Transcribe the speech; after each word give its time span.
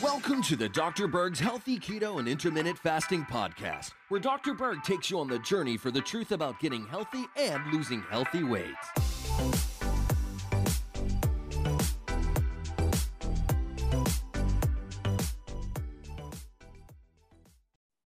Welcome 0.00 0.40
to 0.42 0.54
the 0.54 0.68
Dr. 0.72 1.08
Berg's 1.08 1.40
Healthy 1.40 1.80
Keto 1.80 2.20
and 2.20 2.28
Intermittent 2.28 2.78
Fasting 2.78 3.24
Podcast, 3.24 3.90
where 4.08 4.20
Dr. 4.20 4.54
Berg 4.54 4.84
takes 4.84 5.10
you 5.10 5.18
on 5.18 5.26
the 5.26 5.40
journey 5.40 5.76
for 5.76 5.90
the 5.90 6.00
truth 6.00 6.30
about 6.30 6.60
getting 6.60 6.86
healthy 6.86 7.24
and 7.36 7.60
losing 7.72 8.02
healthy 8.02 8.44
weight. 8.44 8.76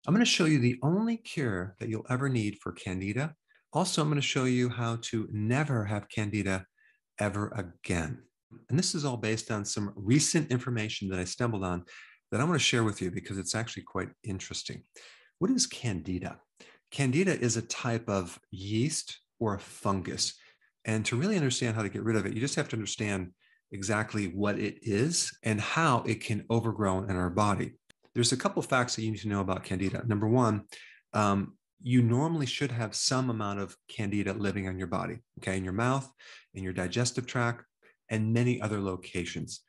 I'm 0.07 0.13
going 0.13 0.19
to 0.19 0.25
show 0.25 0.45
you 0.45 0.59
the 0.59 0.79
only 0.81 1.17
cure 1.17 1.75
that 1.79 1.89
you'll 1.89 2.05
ever 2.09 2.29
need 2.29 2.59
for 2.59 2.71
Candida. 2.71 3.35
Also, 3.73 4.01
I'm 4.01 4.07
going 4.07 4.21
to 4.21 4.25
show 4.25 4.45
you 4.45 4.69
how 4.69 4.99
to 5.01 5.27
never 5.33 5.83
have 5.83 6.07
Candida 6.07 6.65
ever 7.19 7.49
again. 7.49 8.26
And 8.69 8.77
this 8.77 8.95
is 8.95 9.05
all 9.05 9.17
based 9.17 9.51
on 9.51 9.65
some 9.65 9.93
recent 9.95 10.51
information 10.51 11.09
that 11.09 11.19
I 11.19 11.25
stumbled 11.25 11.63
on 11.63 11.83
that 12.31 12.41
I 12.41 12.43
want 12.43 12.55
to 12.55 12.63
share 12.63 12.83
with 12.83 13.01
you 13.01 13.11
because 13.11 13.37
it's 13.37 13.55
actually 13.55 13.83
quite 13.83 14.09
interesting. 14.23 14.83
What 15.39 15.51
is 15.51 15.67
Candida? 15.67 16.39
Candida 16.91 17.39
is 17.39 17.57
a 17.57 17.61
type 17.61 18.07
of 18.09 18.39
yeast 18.51 19.19
or 19.39 19.55
a 19.55 19.59
fungus. 19.59 20.33
And 20.85 21.05
to 21.05 21.15
really 21.15 21.35
understand 21.35 21.75
how 21.75 21.83
to 21.83 21.89
get 21.89 22.03
rid 22.03 22.15
of 22.15 22.25
it, 22.25 22.33
you 22.33 22.39
just 22.39 22.55
have 22.55 22.69
to 22.69 22.75
understand 22.75 23.31
exactly 23.71 24.27
what 24.27 24.57
it 24.57 24.79
is 24.81 25.31
and 25.43 25.59
how 25.59 26.03
it 26.07 26.21
can 26.21 26.45
overgrow 26.49 27.03
in 27.03 27.15
our 27.15 27.29
body. 27.29 27.73
There's 28.15 28.31
a 28.31 28.37
couple 28.37 28.61
facts 28.61 28.95
that 28.95 29.03
you 29.03 29.11
need 29.11 29.19
to 29.21 29.27
know 29.27 29.41
about 29.41 29.63
Candida. 29.63 30.03
Number 30.07 30.27
one, 30.27 30.63
um, 31.13 31.57
you 31.81 32.01
normally 32.01 32.45
should 32.45 32.71
have 32.71 32.95
some 32.95 33.29
amount 33.29 33.59
of 33.59 33.75
Candida 33.87 34.33
living 34.33 34.67
on 34.67 34.77
your 34.77 34.87
body, 34.87 35.19
okay, 35.39 35.57
in 35.57 35.63
your 35.63 35.73
mouth, 35.73 36.09
in 36.55 36.63
your 36.63 36.73
digestive 36.73 37.27
tract, 37.27 37.63
and 38.09 38.33
many 38.33 38.61
other 38.61 38.79
locations. 38.79 39.61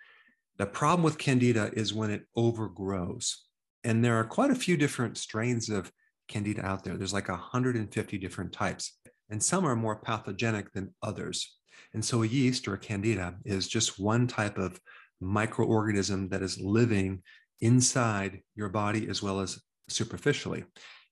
The 0.58 0.66
problem 0.66 1.04
with 1.04 1.18
Candida 1.18 1.70
is 1.72 1.94
when 1.94 2.10
it 2.10 2.24
overgrows. 2.34 3.44
And 3.84 4.04
there 4.04 4.16
are 4.16 4.24
quite 4.24 4.50
a 4.50 4.56
few 4.56 4.76
different 4.76 5.16
strains 5.16 5.68
of 5.68 5.92
Candida 6.26 6.64
out 6.64 6.84
there. 6.84 6.96
There's 6.96 7.12
like 7.12 7.28
150 7.28 8.18
different 8.18 8.52
types, 8.52 8.98
and 9.30 9.42
some 9.42 9.64
are 9.64 9.76
more 9.76 9.96
pathogenic 9.96 10.72
than 10.72 10.94
others. 11.02 11.56
And 11.94 12.04
so 12.04 12.22
a 12.22 12.26
yeast 12.26 12.68
or 12.68 12.74
a 12.74 12.78
Candida 12.78 13.36
is 13.44 13.68
just 13.68 13.98
one 13.98 14.26
type 14.26 14.58
of 14.58 14.80
microorganism 15.22 16.30
that 16.30 16.42
is 16.42 16.60
living 16.60 17.22
inside 17.60 18.42
your 18.54 18.68
body 18.68 19.08
as 19.08 19.22
well 19.22 19.40
as 19.40 19.60
superficially. 19.88 20.64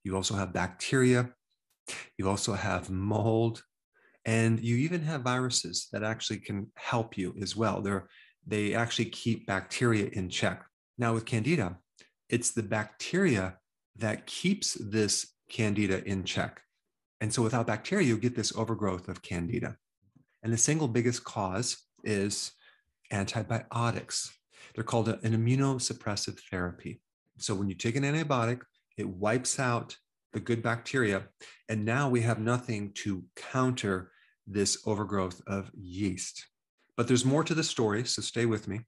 You 0.05 0.15
also 0.15 0.35
have 0.35 0.53
bacteria, 0.53 1.31
you 2.19 2.29
also 2.29 2.53
have 2.53 2.91
mold, 2.91 3.63
and 4.27 4.59
you 4.61 4.77
even 4.77 5.03
have 5.03 5.23
viruses 5.23 5.89
that 5.93 6.03
actually 6.03 6.39
can 6.39 6.67
help 6.75 7.17
you 7.17 7.35
as 7.41 7.57
well. 7.57 7.81
They're, 7.81 8.09
they 8.45 8.75
actually 8.75 9.07
keep 9.07 9.47
bacteria 9.47 10.09
in 10.13 10.29
check. 10.29 10.65
Now, 10.99 11.15
with 11.15 11.25
Candida, 11.25 11.79
it's 12.29 12.51
the 12.51 12.65
bacteria 12.65 13.57
that 13.97 14.27
keeps 14.27 14.75
this 14.75 15.33
Candida 15.49 16.05
in 16.05 16.25
check. 16.25 16.61
And 17.21 17.33
so, 17.33 17.41
without 17.41 17.69
bacteria, 17.69 18.07
you 18.09 18.19
get 18.19 18.35
this 18.35 18.55
overgrowth 18.57 19.09
of 19.09 19.23
Candida. 19.23 19.77
And 20.43 20.53
the 20.53 20.59
single 20.59 20.89
biggest 20.89 21.23
cause 21.25 21.85
is 22.03 22.51
antibiotics. 23.13 24.37
They're 24.75 24.85
called 24.85 25.09
an 25.09 25.21
immunosuppressive 25.23 26.41
therapy. 26.51 27.01
So, 27.39 27.55
when 27.55 27.69
you 27.69 27.77
take 27.77 27.95
an 27.95 28.03
antibiotic, 28.03 28.61
it 28.99 29.09
wipes 29.09 29.61
out 29.61 29.97
the 30.33 30.41
good 30.41 30.63
bacteria. 30.63 31.23
And 31.69 31.85
now 31.85 32.09
we 32.09 32.23
have 32.23 32.41
nothing 32.41 32.93
to 33.05 33.25
counter 33.37 34.11
this 34.47 34.79
overgrowth 34.87 35.41
of 35.47 35.71
yeast. 35.75 36.47
But 36.97 37.09
there's 37.09 37.25
more 37.25 37.45
to 37.45 37.55
the 37.55 37.65
story, 37.65 38.05
so 38.05 38.23
stay 38.23 38.47
with 38.47 38.69
me. 38.69 38.81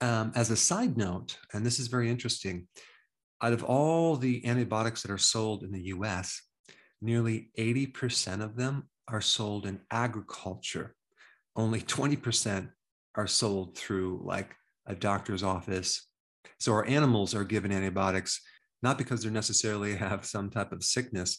Um, 0.00 0.32
as 0.34 0.50
a 0.50 0.56
side 0.56 0.96
note, 0.96 1.38
and 1.52 1.64
this 1.64 1.78
is 1.78 1.88
very 1.88 2.10
interesting, 2.10 2.66
out 3.42 3.52
of 3.52 3.64
all 3.64 4.16
the 4.16 4.44
antibiotics 4.46 5.02
that 5.02 5.10
are 5.10 5.18
sold 5.18 5.62
in 5.62 5.72
the 5.72 5.86
US, 5.86 6.40
nearly 7.00 7.50
80% 7.58 8.42
of 8.42 8.56
them 8.56 8.88
are 9.08 9.20
sold 9.20 9.66
in 9.66 9.80
agriculture. 9.90 10.94
Only 11.56 11.80
20% 11.80 12.70
are 13.14 13.26
sold 13.26 13.76
through 13.76 14.22
like 14.24 14.54
a 14.86 14.94
doctor's 14.94 15.42
office. 15.42 16.08
So 16.58 16.72
our 16.72 16.86
animals 16.86 17.34
are 17.34 17.44
given 17.44 17.72
antibiotics 17.72 18.40
not 18.82 18.98
because 18.98 19.22
they 19.22 19.30
necessarily 19.30 19.94
have 19.96 20.24
some 20.24 20.50
type 20.50 20.72
of 20.72 20.84
sickness, 20.84 21.38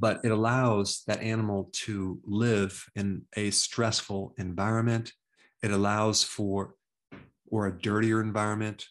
but 0.00 0.20
it 0.24 0.32
allows 0.32 1.02
that 1.06 1.22
animal 1.22 1.68
to 1.72 2.18
live 2.24 2.84
in 2.96 3.22
a 3.36 3.50
stressful 3.50 4.34
environment. 4.38 5.12
It 5.62 5.70
allows 5.70 6.24
for 6.24 6.74
or 7.46 7.66
a 7.66 7.78
dirtier 7.78 8.22
environment 8.22 8.86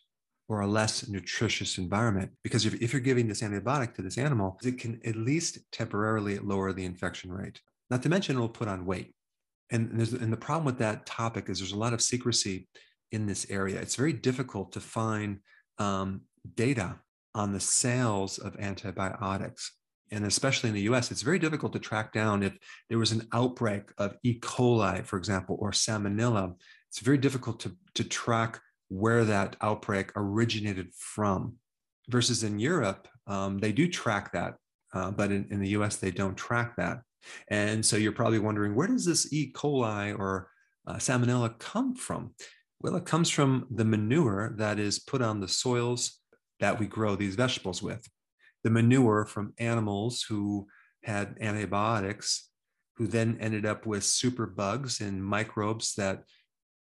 or 0.47 0.61
a 0.61 0.67
less 0.67 1.07
nutritious 1.07 1.77
environment. 1.77 2.31
Because 2.43 2.65
if, 2.65 2.75
if 2.81 2.93
you're 2.93 2.99
giving 2.99 3.27
this 3.27 3.41
antibiotic 3.41 3.95
to 3.95 4.01
this 4.01 4.17
animal, 4.17 4.59
it 4.63 4.77
can 4.77 4.99
at 5.05 5.15
least 5.15 5.59
temporarily 5.71 6.37
lower 6.39 6.73
the 6.73 6.85
infection 6.85 7.31
rate. 7.31 7.59
Not 7.89 8.03
to 8.03 8.09
mention, 8.09 8.35
it'll 8.35 8.49
put 8.49 8.67
on 8.67 8.85
weight. 8.85 9.15
And, 9.71 9.91
there's, 9.93 10.13
and 10.13 10.33
the 10.33 10.37
problem 10.37 10.65
with 10.65 10.79
that 10.79 11.05
topic 11.05 11.49
is 11.49 11.59
there's 11.59 11.71
a 11.71 11.77
lot 11.77 11.93
of 11.93 12.01
secrecy 12.01 12.67
in 13.11 13.25
this 13.25 13.49
area. 13.49 13.79
It's 13.79 13.95
very 13.95 14.13
difficult 14.13 14.71
to 14.73 14.79
find 14.79 15.39
um, 15.77 16.21
data 16.55 16.97
on 17.35 17.53
the 17.53 17.59
sales 17.59 18.37
of 18.39 18.59
antibiotics 18.59 19.78
and 20.11 20.25
especially 20.25 20.69
in 20.69 20.75
the 20.75 20.89
US, 20.93 21.11
it's 21.11 21.21
very 21.21 21.39
difficult 21.39 21.73
to 21.73 21.79
track 21.79 22.13
down 22.13 22.43
if 22.43 22.57
there 22.89 22.97
was 22.97 23.11
an 23.11 23.27
outbreak 23.33 23.91
of 23.97 24.17
E. 24.23 24.39
coli, 24.39 25.05
for 25.05 25.17
example, 25.17 25.57
or 25.59 25.71
salmonella. 25.71 26.55
It's 26.89 26.99
very 26.99 27.17
difficult 27.17 27.59
to, 27.61 27.75
to 27.95 28.03
track 28.03 28.59
where 28.87 29.23
that 29.25 29.55
outbreak 29.61 30.11
originated 30.15 30.93
from. 30.93 31.55
Versus 32.09 32.43
in 32.43 32.57
Europe, 32.57 33.07
um, 33.27 33.59
they 33.59 33.71
do 33.71 33.87
track 33.87 34.31
that, 34.31 34.55
uh, 34.93 35.11
but 35.11 35.31
in, 35.31 35.47
in 35.51 35.59
the 35.59 35.69
US, 35.69 35.97
they 35.97 36.09
don't 36.09 36.35
track 36.35 36.75
that. 36.77 37.01
And 37.49 37.85
so 37.85 37.97
you're 37.97 38.11
probably 38.11 38.39
wondering, 38.39 38.73
where 38.73 38.87
does 38.87 39.05
this 39.05 39.31
E. 39.31 39.51
coli 39.53 40.17
or 40.17 40.49
uh, 40.87 40.95
salmonella 40.95 41.59
come 41.59 41.95
from? 41.95 42.33
Well, 42.81 42.95
it 42.95 43.05
comes 43.05 43.29
from 43.29 43.67
the 43.69 43.85
manure 43.85 44.55
that 44.57 44.79
is 44.79 44.97
put 44.97 45.21
on 45.21 45.39
the 45.39 45.47
soils 45.47 46.19
that 46.59 46.79
we 46.79 46.87
grow 46.87 47.15
these 47.15 47.35
vegetables 47.35 47.83
with 47.83 48.07
the 48.63 48.69
manure 48.69 49.25
from 49.25 49.53
animals 49.57 50.23
who 50.27 50.67
had 51.03 51.37
antibiotics, 51.39 52.49
who 52.95 53.07
then 53.07 53.37
ended 53.39 53.65
up 53.65 53.85
with 53.85 54.03
super 54.03 54.45
bugs 54.45 54.99
and 55.01 55.23
microbes 55.23 55.95
that 55.95 56.23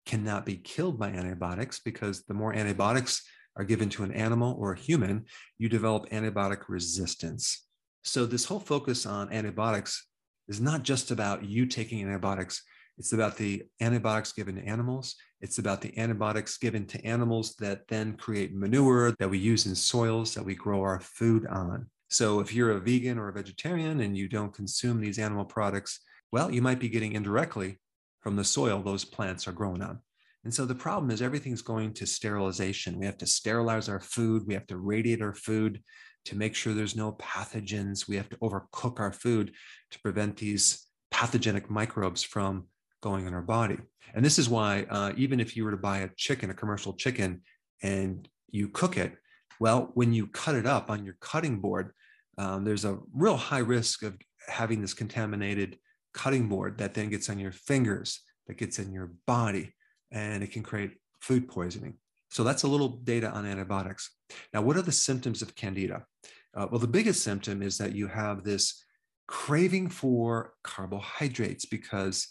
cannot 0.06 0.46
be 0.46 0.56
killed 0.56 0.98
by 0.98 1.08
antibiotics 1.08 1.80
because 1.80 2.24
the 2.24 2.34
more 2.34 2.52
antibiotics 2.54 3.22
are 3.56 3.64
given 3.64 3.88
to 3.90 4.04
an 4.04 4.12
animal 4.12 4.56
or 4.58 4.72
a 4.72 4.78
human, 4.78 5.26
you 5.58 5.68
develop 5.68 6.08
antibiotic 6.10 6.62
resistance. 6.68 7.66
So, 8.04 8.24
this 8.24 8.44
whole 8.44 8.60
focus 8.60 9.04
on 9.04 9.32
antibiotics 9.32 10.06
is 10.48 10.60
not 10.60 10.82
just 10.82 11.10
about 11.10 11.44
you 11.44 11.66
taking 11.66 12.06
antibiotics, 12.06 12.62
it's 12.98 13.12
about 13.12 13.36
the 13.36 13.64
antibiotics 13.80 14.32
given 14.32 14.56
to 14.56 14.64
animals. 14.64 15.14
It's 15.40 15.58
about 15.58 15.80
the 15.80 15.96
antibiotics 15.96 16.58
given 16.58 16.84
to 16.86 17.04
animals 17.04 17.54
that 17.56 17.86
then 17.86 18.16
create 18.16 18.54
manure 18.54 19.12
that 19.18 19.30
we 19.30 19.38
use 19.38 19.66
in 19.66 19.74
soils 19.74 20.34
that 20.34 20.44
we 20.44 20.56
grow 20.56 20.82
our 20.82 21.00
food 21.00 21.46
on. 21.46 21.86
So 22.08 22.40
if 22.40 22.52
you're 22.52 22.72
a 22.72 22.80
vegan 22.80 23.18
or 23.18 23.28
a 23.28 23.32
vegetarian 23.32 24.00
and 24.00 24.16
you 24.16 24.28
don't 24.28 24.52
consume 24.52 25.00
these 25.00 25.18
animal 25.18 25.44
products, 25.44 26.00
well, 26.32 26.50
you 26.50 26.60
might 26.60 26.80
be 26.80 26.88
getting 26.88 27.12
indirectly 27.12 27.78
from 28.20 28.34
the 28.34 28.44
soil 28.44 28.82
those 28.82 29.04
plants 29.04 29.46
are 29.46 29.52
grown 29.52 29.80
on. 29.80 30.00
And 30.44 30.52
so 30.52 30.66
the 30.66 30.74
problem 30.74 31.10
is 31.10 31.22
everything's 31.22 31.62
going 31.62 31.92
to 31.94 32.06
sterilization. 32.06 32.98
We 32.98 33.06
have 33.06 33.18
to 33.18 33.26
sterilize 33.26 33.88
our 33.88 34.00
food, 34.00 34.44
we 34.46 34.54
have 34.54 34.66
to 34.68 34.76
radiate 34.76 35.22
our 35.22 35.34
food 35.34 35.82
to 36.24 36.36
make 36.36 36.54
sure 36.54 36.74
there's 36.74 36.96
no 36.96 37.12
pathogens. 37.12 38.08
We 38.08 38.16
have 38.16 38.28
to 38.30 38.36
overcook 38.38 38.98
our 38.98 39.12
food 39.12 39.52
to 39.90 40.00
prevent 40.00 40.36
these 40.36 40.86
pathogenic 41.10 41.70
microbes 41.70 42.22
from 42.22 42.66
going 43.00 43.26
in 43.26 43.34
our 43.34 43.42
body. 43.42 43.78
And 44.14 44.24
this 44.24 44.38
is 44.38 44.48
why, 44.48 44.86
uh, 44.90 45.12
even 45.16 45.40
if 45.40 45.56
you 45.56 45.64
were 45.64 45.70
to 45.70 45.76
buy 45.76 45.98
a 45.98 46.10
chicken, 46.16 46.50
a 46.50 46.54
commercial 46.54 46.94
chicken, 46.94 47.42
and 47.82 48.28
you 48.50 48.68
cook 48.68 48.96
it, 48.96 49.16
well, 49.60 49.90
when 49.94 50.12
you 50.12 50.26
cut 50.28 50.54
it 50.54 50.66
up 50.66 50.90
on 50.90 51.04
your 51.04 51.16
cutting 51.20 51.60
board, 51.60 51.92
um, 52.38 52.64
there's 52.64 52.84
a 52.84 52.98
real 53.12 53.36
high 53.36 53.58
risk 53.58 54.02
of 54.02 54.16
having 54.46 54.80
this 54.80 54.94
contaminated 54.94 55.78
cutting 56.14 56.48
board 56.48 56.78
that 56.78 56.94
then 56.94 57.10
gets 57.10 57.28
on 57.28 57.38
your 57.38 57.52
fingers, 57.52 58.20
that 58.46 58.56
gets 58.56 58.78
in 58.78 58.92
your 58.92 59.12
body, 59.26 59.74
and 60.10 60.42
it 60.42 60.52
can 60.52 60.62
create 60.62 60.92
food 61.20 61.48
poisoning. 61.48 61.94
So 62.30 62.44
that's 62.44 62.62
a 62.62 62.68
little 62.68 62.88
data 62.88 63.30
on 63.30 63.46
antibiotics. 63.46 64.10
Now, 64.52 64.62
what 64.62 64.76
are 64.76 64.82
the 64.82 64.92
symptoms 64.92 65.42
of 65.42 65.54
candida? 65.54 66.04
Uh, 66.54 66.66
well, 66.70 66.80
the 66.80 66.86
biggest 66.86 67.22
symptom 67.22 67.62
is 67.62 67.78
that 67.78 67.94
you 67.94 68.06
have 68.06 68.44
this 68.44 68.84
craving 69.26 69.90
for 69.90 70.54
carbohydrates 70.64 71.66
because 71.66 72.28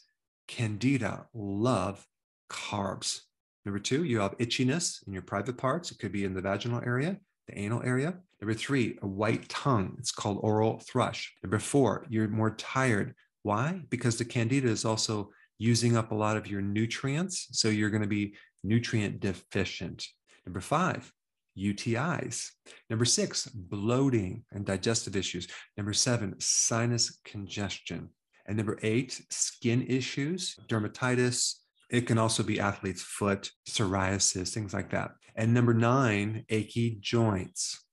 candida 0.48 1.28
love 1.34 2.06
carbs. 2.50 3.22
Number 3.66 3.80
two, 3.80 4.04
you 4.04 4.20
have 4.20 4.38
itchiness 4.38 5.06
in 5.08 5.14
your 5.14 5.22
private 5.22 5.58
parts. 5.58 5.92
It 5.92 6.00
could 6.00 6.12
be 6.12 6.24
in 6.24 6.34
the 6.34 6.42
vaginal 6.42 6.82
area, 6.86 7.18
the 7.48 7.60
anal 7.60 7.84
area. 7.84 8.16
Number 8.40 8.54
three, 8.54 8.98
a 9.02 9.08
white 9.08 9.50
tongue. 9.50 9.96
It's 10.00 10.12
called 10.12 10.40
oral 10.42 10.80
thrush. 10.80 11.34
Number 11.44 11.60
four, 11.60 12.06
you're 12.10 12.28
more 12.28 12.52
tired. 12.52 13.14
Why? 13.44 13.82
Because 13.90 14.18
the 14.18 14.26
candida 14.26 14.70
is 14.70 14.86
also 14.86 15.32
using 15.58 15.98
up 15.98 16.12
a 16.12 16.16
lot 16.16 16.38
of 16.38 16.48
your 16.48 16.62
nutrients. 16.62 17.48
So 17.52 17.68
you're 17.68 17.90
going 17.90 18.04
to 18.04 18.08
be 18.08 18.36
nutrient 18.64 19.20
deficient. 19.20 20.08
Number 20.46 20.62
five, 20.62 21.12
UTIs. 21.58 22.52
Number 22.90 23.06
six, 23.06 23.48
bloating 23.48 24.44
and 24.52 24.66
digestive 24.66 25.16
issues. 25.16 25.48
Number 25.76 25.94
seven, 25.94 26.36
sinus 26.40 27.20
congestion. 27.26 28.10
And 28.48 28.58
number 28.58 28.80
eight, 28.82 29.22
skin 29.30 29.86
issues, 29.88 30.56
dermatitis. 30.68 31.56
It 31.90 32.08
can 32.08 32.18
also 32.18 32.44
be 32.44 32.60
athlete's 32.60 33.02
foot, 33.02 33.52
psoriasis, 33.70 34.54
things 34.54 34.74
like 34.74 34.92
that. 34.92 35.12
And 35.36 35.54
number 35.54 35.74
nine, 35.74 36.46
achy 36.50 36.98
joints. 37.00 37.84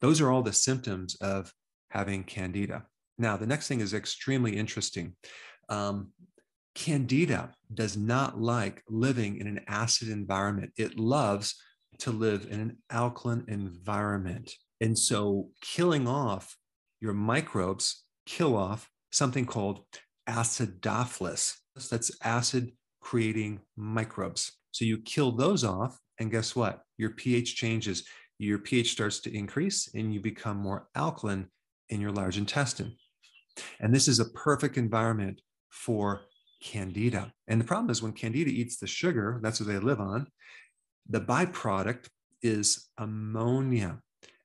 Those 0.00 0.20
are 0.20 0.30
all 0.30 0.42
the 0.42 0.52
symptoms 0.52 1.16
of 1.20 1.52
having 1.90 2.24
candida. 2.24 2.84
Now, 3.18 3.36
the 3.36 3.46
next 3.46 3.68
thing 3.68 3.80
is 3.80 3.94
extremely 3.94 4.56
interesting. 4.56 5.14
Um, 5.68 6.12
candida 6.74 7.52
does 7.72 7.96
not 7.96 8.40
like 8.40 8.82
living 8.88 9.38
in 9.38 9.46
an 9.46 9.60
acid 9.66 10.08
environment. 10.08 10.72
It 10.76 10.98
loves 10.98 11.56
to 11.98 12.12
live 12.12 12.46
in 12.50 12.60
an 12.60 12.78
alkaline 12.90 13.44
environment. 13.48 14.52
And 14.80 14.96
so 14.96 15.48
killing 15.60 16.06
off 16.06 16.56
your 17.00 17.12
microbes 17.12 18.04
kill 18.26 18.56
off 18.56 18.88
something 19.12 19.46
called 19.46 19.84
acidophilus. 20.28 21.54
That's 21.90 22.10
acid 22.22 22.72
creating 23.00 23.60
microbes. 23.76 24.52
So 24.72 24.84
you 24.84 24.98
kill 24.98 25.32
those 25.32 25.64
off, 25.64 25.98
and 26.18 26.30
guess 26.30 26.54
what? 26.54 26.82
Your 26.96 27.10
pH 27.10 27.56
changes. 27.56 28.04
Your 28.38 28.58
pH 28.58 28.92
starts 28.92 29.20
to 29.20 29.36
increase, 29.36 29.88
and 29.94 30.12
you 30.12 30.20
become 30.20 30.56
more 30.56 30.88
alkaline 30.94 31.48
in 31.88 32.00
your 32.00 32.12
large 32.12 32.38
intestine. 32.38 32.96
And 33.80 33.94
this 33.94 34.08
is 34.08 34.20
a 34.20 34.30
perfect 34.30 34.76
environment 34.76 35.40
for 35.70 36.22
candida. 36.62 37.32
And 37.46 37.60
the 37.60 37.64
problem 37.64 37.90
is 37.90 38.02
when 38.02 38.12
candida 38.12 38.50
eats 38.50 38.78
the 38.78 38.86
sugar, 38.86 39.40
that's 39.42 39.60
what 39.60 39.68
they 39.68 39.78
live 39.78 40.00
on, 40.00 40.26
the 41.08 41.20
byproduct 41.20 42.06
is 42.42 42.88
ammonia. 42.98 44.00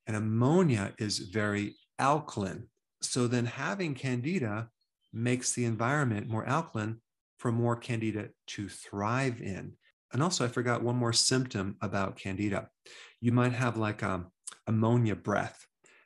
And 0.08 0.16
ammonia 0.16 0.94
is 0.98 1.20
very 1.20 1.76
alkaline. 2.00 2.68
So 3.04 3.28
then 3.28 3.46
having 3.46 3.94
candida 3.94 4.70
makes 5.12 5.54
the 5.54 5.66
environment 5.66 6.28
more 6.28 6.46
alkaline 6.46 7.02
for 7.38 7.52
more 7.52 7.76
candida 7.76 8.30
to 8.48 8.70
thrive 8.70 9.42
in. 9.42 9.74
And 10.14 10.22
also, 10.22 10.46
I 10.46 10.48
forgot 10.48 10.84
one 10.84 10.96
more 10.96 11.14
symptom 11.14 11.76
about 11.82 12.18
candida. 12.18 12.70
You 13.20 13.32
might 13.32 13.54
have 13.54 13.78
like 13.78 14.04
um, 14.04 14.28
ammonia 14.68 15.16
breath 15.16 15.66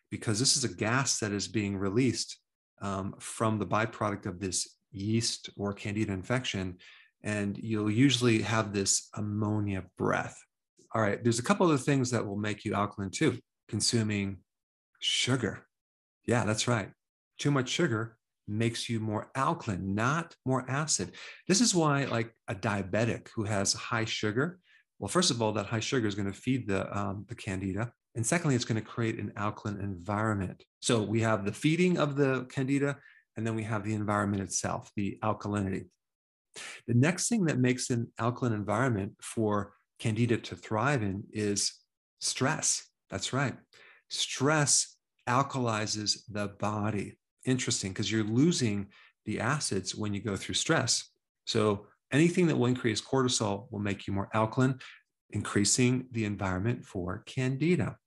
because 0.09 0.39
this 0.39 0.55
is 0.55 0.63
a 0.63 0.73
gas 0.73 1.19
that 1.19 1.31
is 1.31 1.47
being 1.47 1.77
released 1.77 2.37
um, 2.81 3.15
from 3.19 3.59
the 3.59 3.65
byproduct 3.65 4.25
of 4.25 4.39
this 4.39 4.77
yeast 4.91 5.49
or 5.57 5.73
candida 5.73 6.13
infection. 6.13 6.77
And 7.23 7.57
you'll 7.57 7.91
usually 7.91 8.41
have 8.41 8.73
this 8.73 9.09
ammonia 9.15 9.83
breath. 9.97 10.41
All 10.95 11.01
right, 11.01 11.21
there's 11.21 11.39
a 11.39 11.43
couple 11.43 11.67
other 11.67 11.77
things 11.77 12.09
that 12.11 12.25
will 12.25 12.37
make 12.37 12.63
you 12.63 12.73
alkaline 12.73 13.11
too. 13.11 13.37
Consuming 13.67 14.37
sugar. 14.99 15.66
Yeah, 16.27 16.43
that's 16.43 16.67
right. 16.67 16.89
Too 17.39 17.51
much 17.51 17.69
sugar 17.69 18.17
makes 18.47 18.89
you 18.89 18.99
more 18.99 19.31
alkaline, 19.35 19.95
not 19.95 20.35
more 20.45 20.69
acid. 20.69 21.13
This 21.47 21.61
is 21.61 21.73
why, 21.73 22.05
like 22.05 22.33
a 22.47 22.55
diabetic 22.55 23.29
who 23.35 23.43
has 23.43 23.73
high 23.73 24.05
sugar, 24.05 24.59
well, 24.99 25.07
first 25.07 25.31
of 25.31 25.41
all, 25.41 25.53
that 25.53 25.67
high 25.67 25.79
sugar 25.79 26.07
is 26.07 26.15
going 26.15 26.31
to 26.31 26.37
feed 26.37 26.67
the, 26.67 26.97
um, 26.97 27.25
the 27.27 27.35
candida. 27.35 27.91
And 28.15 28.25
secondly, 28.25 28.55
it's 28.55 28.65
going 28.65 28.81
to 28.81 28.87
create 28.87 29.19
an 29.19 29.31
alkaline 29.35 29.79
environment. 29.79 30.63
So 30.81 31.03
we 31.03 31.21
have 31.21 31.45
the 31.45 31.51
feeding 31.51 31.99
of 31.99 32.15
the 32.15 32.45
candida, 32.45 32.97
and 33.35 33.45
then 33.45 33.55
we 33.55 33.63
have 33.63 33.83
the 33.83 33.93
environment 33.93 34.41
itself, 34.41 34.91
the 34.95 35.19
alkalinity. 35.23 35.85
The 36.87 36.95
next 36.95 37.29
thing 37.29 37.45
that 37.45 37.59
makes 37.59 37.91
an 37.91 38.11
alkaline 38.17 38.53
environment 38.53 39.13
for 39.21 39.73
candida 39.99 40.37
to 40.37 40.55
thrive 40.55 41.03
in 41.03 41.25
is 41.31 41.73
stress. 42.19 42.87
That's 43.11 43.33
right. 43.33 43.55
Stress 44.09 44.96
alkalizes 45.27 46.19
the 46.29 46.47
body. 46.47 47.17
Interesting, 47.45 47.91
because 47.91 48.11
you're 48.11 48.23
losing 48.23 48.87
the 49.25 49.39
acids 49.39 49.95
when 49.95 50.13
you 50.13 50.21
go 50.21 50.35
through 50.35 50.55
stress. 50.55 51.09
So 51.45 51.87
anything 52.11 52.47
that 52.47 52.57
will 52.57 52.67
increase 52.67 53.01
cortisol 53.01 53.71
will 53.71 53.79
make 53.79 54.07
you 54.07 54.13
more 54.13 54.29
alkaline, 54.33 54.79
increasing 55.31 56.07
the 56.11 56.25
environment 56.25 56.85
for 56.85 57.23
candida. 57.25 57.97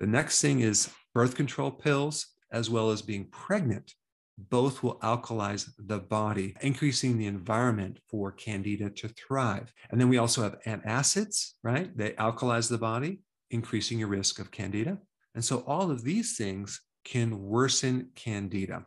The 0.00 0.06
next 0.06 0.40
thing 0.40 0.60
is 0.60 0.90
birth 1.14 1.34
control 1.34 1.70
pills, 1.70 2.26
as 2.52 2.70
well 2.70 2.90
as 2.90 3.02
being 3.02 3.26
pregnant. 3.26 3.94
Both 4.38 4.82
will 4.82 4.98
alkalize 5.00 5.70
the 5.78 5.98
body, 5.98 6.56
increasing 6.60 7.18
the 7.18 7.26
environment 7.26 7.98
for 8.08 8.32
candida 8.32 8.90
to 8.90 9.08
thrive. 9.08 9.72
And 9.90 10.00
then 10.00 10.08
we 10.08 10.18
also 10.18 10.42
have 10.42 10.60
antacids, 10.66 11.52
right? 11.62 11.96
They 11.96 12.10
alkalize 12.12 12.68
the 12.68 12.78
body, 12.78 13.20
increasing 13.50 13.98
your 13.98 14.08
risk 14.08 14.38
of 14.38 14.50
candida. 14.50 14.98
And 15.34 15.44
so 15.44 15.64
all 15.66 15.90
of 15.90 16.04
these 16.04 16.36
things 16.36 16.80
can 17.04 17.42
worsen 17.42 18.10
candida. 18.14 18.86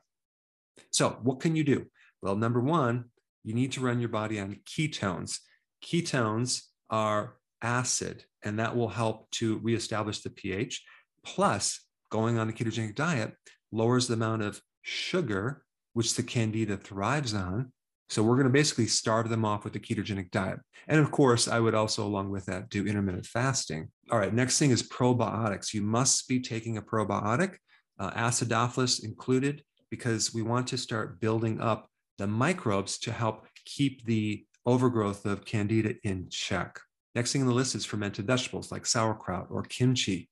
So, 0.91 1.17
what 1.23 1.39
can 1.39 1.55
you 1.55 1.63
do? 1.63 1.87
Well, 2.21 2.35
number 2.35 2.59
one, 2.59 3.05
you 3.43 3.53
need 3.53 3.71
to 3.73 3.81
run 3.81 3.99
your 3.99 4.09
body 4.09 4.39
on 4.39 4.59
ketones. 4.65 5.39
Ketones 5.83 6.63
are 6.89 7.35
acid, 7.61 8.25
and 8.43 8.59
that 8.59 8.75
will 8.75 8.89
help 8.89 9.29
to 9.31 9.59
reestablish 9.59 10.21
the 10.21 10.29
pH. 10.29 10.83
Plus, 11.23 11.81
going 12.11 12.37
on 12.37 12.49
a 12.49 12.53
ketogenic 12.53 12.95
diet 12.95 13.33
lowers 13.71 14.07
the 14.07 14.13
amount 14.13 14.41
of 14.41 14.61
sugar, 14.83 15.63
which 15.93 16.15
the 16.15 16.23
candida 16.23 16.77
thrives 16.77 17.33
on. 17.33 17.71
So 18.09 18.21
we're 18.23 18.35
going 18.35 18.45
to 18.45 18.51
basically 18.51 18.87
starve 18.87 19.29
them 19.29 19.43
off 19.43 19.63
with 19.63 19.73
the 19.73 19.79
ketogenic 19.79 20.31
diet. 20.31 20.59
And 20.87 20.99
of 20.99 21.11
course, 21.11 21.47
I 21.47 21.59
would 21.59 21.73
also, 21.73 22.05
along 22.05 22.29
with 22.29 22.45
that, 22.45 22.69
do 22.69 22.85
intermittent 22.85 23.25
fasting. 23.25 23.89
All 24.11 24.19
right, 24.19 24.33
next 24.33 24.59
thing 24.59 24.71
is 24.71 24.83
probiotics. 24.83 25.73
You 25.73 25.81
must 25.81 26.27
be 26.27 26.39
taking 26.39 26.77
a 26.77 26.81
probiotic, 26.81 27.55
uh, 27.99 28.11
acidophilus 28.11 29.03
included, 29.03 29.63
because 29.89 30.33
we 30.33 30.43
want 30.43 30.67
to 30.67 30.77
start 30.77 31.19
building 31.19 31.59
up 31.59 31.89
the 32.17 32.27
microbes 32.27 32.99
to 32.99 33.11
help 33.11 33.47
keep 33.65 34.05
the 34.05 34.45
overgrowth 34.65 35.25
of 35.25 35.45
candida 35.45 35.95
in 36.03 36.27
check. 36.29 36.79
Next 37.15 37.31
thing 37.31 37.41
on 37.41 37.47
the 37.47 37.53
list 37.53 37.75
is 37.75 37.85
fermented 37.85 38.27
vegetables 38.27 38.71
like 38.71 38.85
sauerkraut 38.85 39.47
or 39.49 39.63
kimchi. 39.63 40.29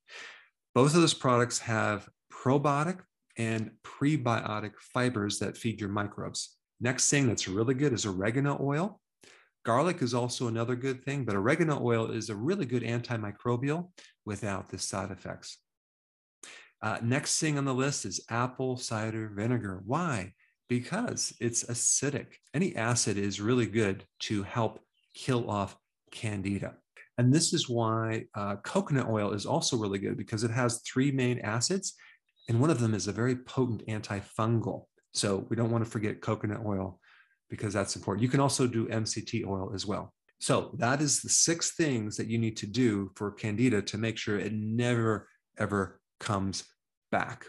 Both 0.75 0.93
of 0.95 1.01
those 1.01 1.13
products 1.13 1.59
have 1.59 2.07
probiotic 2.31 2.99
and 3.37 3.71
prebiotic 3.83 4.73
fibers 4.79 5.39
that 5.39 5.57
feed 5.57 5.79
your 5.79 5.89
microbes. 5.89 6.57
Next 6.81 7.09
thing 7.09 7.27
that's 7.27 7.47
really 7.47 7.73
good 7.73 7.93
is 7.93 8.05
oregano 8.05 8.59
oil. 8.61 8.99
Garlic 9.63 10.01
is 10.01 10.13
also 10.13 10.47
another 10.47 10.75
good 10.75 11.03
thing, 11.03 11.23
but 11.23 11.35
oregano 11.35 11.81
oil 11.81 12.11
is 12.11 12.29
a 12.29 12.35
really 12.35 12.65
good 12.65 12.83
antimicrobial 12.83 13.89
without 14.25 14.69
the 14.69 14.77
side 14.77 15.11
effects. 15.11 15.57
Uh, 16.81 16.97
next 17.01 17.39
thing 17.39 17.57
on 17.57 17.63
the 17.63 17.73
list 17.73 18.03
is 18.03 18.25
apple 18.29 18.75
cider 18.75 19.31
vinegar. 19.33 19.81
Why? 19.85 20.33
Because 20.67 21.33
it's 21.39 21.63
acidic. 21.63 22.27
Any 22.53 22.75
acid 22.75 23.17
is 23.17 23.39
really 23.39 23.65
good 23.65 24.03
to 24.21 24.43
help 24.43 24.79
kill 25.13 25.49
off 25.49 25.77
candida. 26.11 26.75
And 27.17 27.33
this 27.33 27.53
is 27.53 27.69
why 27.69 28.25
uh, 28.35 28.57
coconut 28.57 29.07
oil 29.07 29.31
is 29.31 29.45
also 29.45 29.77
really 29.77 29.99
good 29.99 30.17
because 30.17 30.43
it 30.43 30.51
has 30.51 30.81
three 30.81 31.11
main 31.11 31.39
acids, 31.39 31.93
and 32.49 32.59
one 32.59 32.69
of 32.69 32.79
them 32.79 32.93
is 32.93 33.07
a 33.07 33.13
very 33.13 33.37
potent 33.37 33.85
antifungal. 33.87 34.87
So 35.13 35.45
we 35.49 35.55
don't 35.55 35.71
want 35.71 35.85
to 35.85 35.89
forget 35.89 36.21
coconut 36.21 36.65
oil 36.65 36.99
because 37.53 37.71
that's 37.71 37.95
important. 37.95 38.23
You 38.23 38.29
can 38.29 38.39
also 38.39 38.65
do 38.65 38.87
MCT 38.87 39.45
oil 39.45 39.71
as 39.75 39.85
well. 39.85 40.11
So 40.39 40.71
that 40.79 41.01
is 41.01 41.21
the 41.21 41.29
six 41.29 41.75
things 41.75 42.17
that 42.17 42.25
you 42.25 42.39
need 42.39 42.57
to 42.57 42.65
do 42.65 43.11
for 43.15 43.29
candida 43.29 43.79
to 43.83 43.97
make 43.99 44.17
sure 44.17 44.39
it 44.39 44.53
never, 44.53 45.27
ever 45.59 46.01
comes 46.19 46.63
back. 47.11 47.41